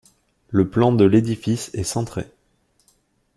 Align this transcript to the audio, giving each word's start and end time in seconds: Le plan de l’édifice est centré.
Le 0.49 0.67
plan 0.67 0.93
de 0.93 1.05
l’édifice 1.05 1.69
est 1.75 1.83
centré. 1.83 2.25